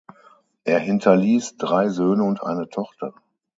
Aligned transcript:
Er 0.63 0.79
hinterließ 0.79 1.57
drei 1.57 1.89
Söhne 1.89 2.23
und 2.23 2.41
eine 2.41 2.67
Tochter. 2.67 3.13